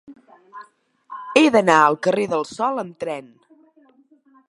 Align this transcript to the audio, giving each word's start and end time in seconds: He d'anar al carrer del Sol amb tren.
He 1.41 1.45
d'anar 1.57 1.77
al 1.83 1.99
carrer 2.07 2.27
del 2.35 2.49
Sol 2.55 2.85
amb 2.85 2.99
tren. 3.05 3.33